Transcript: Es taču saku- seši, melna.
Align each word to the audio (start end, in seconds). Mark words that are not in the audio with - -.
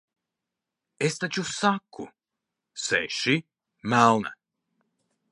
Es 1.07 1.17
taču 1.23 1.43
saku- 1.49 2.07
seši, 2.85 3.35
melna. 3.93 4.33